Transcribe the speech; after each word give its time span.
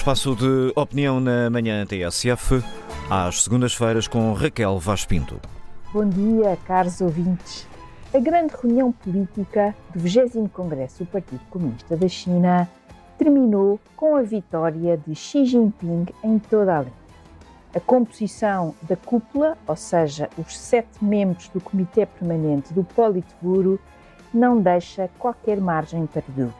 espaço 0.00 0.34
de 0.34 0.72
opinião 0.74 1.20
na 1.20 1.50
manhã 1.50 1.84
TSF, 1.84 2.64
às 3.10 3.42
segundas-feiras 3.42 4.08
com 4.08 4.32
Raquel 4.32 4.78
Vaz 4.78 5.04
Pinto. 5.04 5.38
Bom 5.92 6.08
dia, 6.08 6.56
caros 6.64 7.02
ouvintes. 7.02 7.68
A 8.14 8.18
grande 8.18 8.54
reunião 8.62 8.92
política 8.92 9.76
do 9.94 10.00
20 10.00 10.48
Congresso 10.54 11.04
do 11.04 11.10
Partido 11.10 11.42
Comunista 11.50 11.98
da 11.98 12.08
China 12.08 12.66
terminou 13.18 13.78
com 13.94 14.16
a 14.16 14.22
vitória 14.22 14.96
de 14.96 15.14
Xi 15.14 15.44
Jinping 15.44 16.06
em 16.24 16.38
toda 16.38 16.78
a 16.78 16.80
linha. 16.80 16.94
A 17.74 17.80
composição 17.80 18.74
da 18.80 18.96
cúpula, 18.96 19.58
ou 19.66 19.76
seja, 19.76 20.30
os 20.38 20.58
sete 20.58 21.04
membros 21.04 21.48
do 21.48 21.60
Comitê 21.60 22.06
Permanente 22.06 22.72
do 22.72 22.84
Politburo, 22.84 23.78
não 24.32 24.62
deixa 24.62 25.10
qualquer 25.18 25.60
margem 25.60 26.06
para 26.06 26.22
dúvidas. 26.26 26.54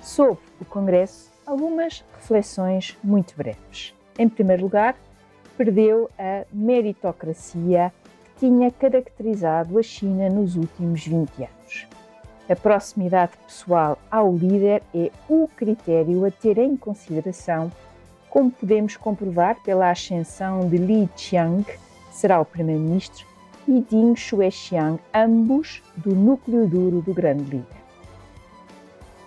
Sobre 0.00 0.40
o 0.58 0.64
Congresso, 0.64 1.33
algumas 1.46 2.04
reflexões 2.14 2.96
muito 3.02 3.34
breves. 3.36 3.94
Em 4.18 4.28
primeiro 4.28 4.62
lugar, 4.62 4.96
perdeu 5.56 6.10
a 6.18 6.44
meritocracia 6.52 7.92
que 8.24 8.46
tinha 8.46 8.70
caracterizado 8.70 9.78
a 9.78 9.82
China 9.82 10.28
nos 10.28 10.56
últimos 10.56 11.06
20 11.06 11.30
anos. 11.38 11.86
A 12.48 12.54
proximidade 12.54 13.32
pessoal 13.46 13.98
ao 14.10 14.34
líder 14.34 14.82
é 14.94 15.10
o 15.28 15.48
critério 15.48 16.24
a 16.26 16.30
ter 16.30 16.58
em 16.58 16.76
consideração, 16.76 17.72
como 18.28 18.50
podemos 18.50 18.96
comprovar 18.96 19.62
pela 19.62 19.90
ascensão 19.90 20.68
de 20.68 20.76
Li 20.76 21.08
Qiang, 21.16 21.64
será 22.10 22.40
o 22.40 22.44
primeiro-ministro, 22.44 23.26
e 23.66 23.80
Ding 23.80 24.14
Xuexiang, 24.14 24.98
ambos 25.14 25.82
do 25.96 26.14
núcleo 26.14 26.66
duro 26.68 27.00
do 27.00 27.14
grande 27.14 27.44
líder. 27.44 27.83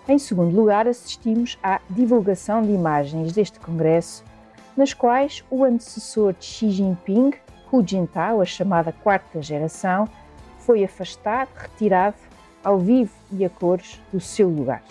Em 0.09 0.17
segundo 0.17 0.55
lugar, 0.55 0.87
assistimos 0.87 1.59
à 1.61 1.81
divulgação 1.89 2.61
de 2.61 2.71
imagens 2.71 3.33
deste 3.33 3.59
congresso, 3.59 4.23
nas 4.75 4.93
quais 4.93 5.43
o 5.49 5.65
antecessor 5.65 6.31
de 6.31 6.45
Xi 6.45 6.69
Jinping, 6.69 7.33
Hu 7.69 7.85
Jintao, 7.85 8.39
a 8.39 8.45
chamada 8.45 8.93
quarta 8.93 9.41
geração, 9.41 10.07
foi 10.59 10.85
afastado, 10.85 11.49
retirado, 11.53 12.15
ao 12.63 12.79
vivo 12.79 13.11
e 13.33 13.43
a 13.43 13.49
cores, 13.49 14.01
do 14.13 14.21
seu 14.21 14.47
lugar. 14.47 14.83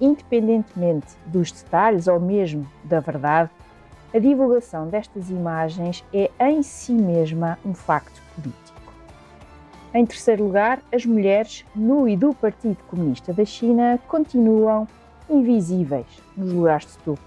Independentemente 0.00 1.06
dos 1.26 1.52
detalhes 1.52 2.08
ou 2.08 2.18
mesmo 2.18 2.68
da 2.82 2.98
verdade, 2.98 3.50
a 4.12 4.18
divulgação 4.18 4.88
destas 4.88 5.30
imagens 5.30 6.04
é 6.12 6.30
em 6.40 6.64
si 6.64 6.92
mesma 6.92 7.56
um 7.64 7.74
facto 7.74 8.20
político. 8.34 8.77
Em 9.94 10.04
terceiro 10.04 10.44
lugar, 10.44 10.82
as 10.92 11.06
mulheres 11.06 11.64
no 11.74 12.06
e 12.06 12.14
do 12.14 12.34
Partido 12.34 12.76
Comunista 12.88 13.32
da 13.32 13.44
China 13.44 13.98
continuam 14.06 14.86
invisíveis 15.30 16.06
nos 16.36 16.52
lugares 16.52 16.92
de 16.92 16.98
topo. 16.98 17.22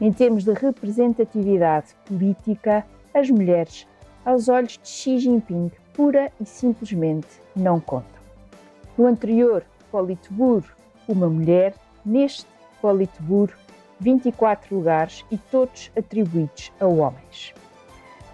Em 0.00 0.12
termos 0.12 0.44
de 0.44 0.52
representatividade 0.52 1.88
política, 2.06 2.86
as 3.12 3.28
mulheres, 3.28 3.88
aos 4.24 4.48
olhos 4.48 4.78
de 4.80 4.88
Xi 4.88 5.18
Jinping, 5.18 5.72
pura 5.92 6.30
e 6.40 6.46
simplesmente 6.46 7.26
não 7.56 7.80
contam. 7.80 8.20
No 8.96 9.06
anterior 9.06 9.64
Politburo, 9.90 10.68
uma 11.08 11.28
mulher, 11.28 11.74
neste 12.06 12.46
Politburo, 12.80 13.54
24 13.98 14.74
lugares 14.76 15.24
e 15.28 15.36
todos 15.36 15.90
atribuídos 15.96 16.70
a 16.78 16.86
homens. 16.86 17.52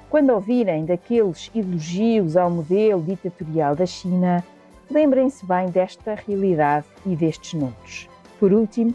Quando 0.09 0.31
ouvirem 0.31 0.85
daqueles 0.85 1.51
elogios 1.55 2.37
ao 2.37 2.49
modelo 2.49 3.03
ditatorial 3.03 3.75
da 3.75 3.87
China, 3.87 4.45
lembrem-se 4.89 5.45
bem 5.45 5.69
desta 5.69 6.15
realidade 6.15 6.87
e 7.05 7.17
destes 7.17 7.55
números. 7.55 8.09
Por 8.39 8.53
último, 8.53 8.95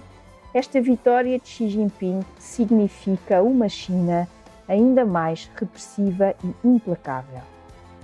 esta 0.54 0.82
vitória 0.82 1.38
de 1.38 1.48
Xi 1.48 1.70
Jinping 1.70 2.22
significa 2.40 3.42
uma 3.42 3.68
China 3.68 4.28
ainda 4.68 5.06
mais 5.06 5.52
repressiva 5.56 6.34
e 6.44 6.68
implacável. 6.68 7.42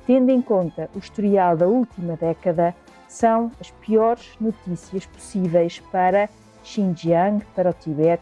Tendo 0.06 0.30
em 0.30 0.42
conta 0.42 0.90
o 0.94 1.00
historial 1.00 1.56
da 1.56 1.68
última 1.68 2.18
década, 2.18 2.76
são 3.08 3.52
as 3.60 3.72
piores 3.72 4.36
notícias 4.40 5.06
possíveis 5.06 5.80
para 5.92 6.30
Xinjiang, 6.62 7.44
para 7.56 7.70
o 7.70 7.74
Tibete 7.74 8.22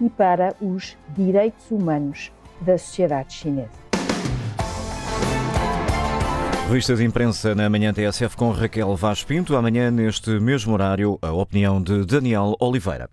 e 0.00 0.10
para 0.10 0.54
os 0.60 0.96
direitos 1.10 1.70
humanos 1.70 2.32
da 2.60 2.76
sociedade 2.76 3.32
chinesa. 3.34 3.85
Revista 6.68 6.96
de 6.96 7.04
imprensa 7.04 7.54
na 7.54 7.70
manhã 7.70 7.94
TSF 7.94 8.36
com 8.36 8.50
Raquel 8.50 8.96
Vaz 8.96 9.22
Pinto. 9.22 9.54
Amanhã, 9.54 9.88
neste 9.88 10.30
mesmo 10.40 10.72
horário, 10.74 11.16
a 11.22 11.30
opinião 11.30 11.80
de 11.80 12.04
Daniel 12.04 12.56
Oliveira. 12.58 13.04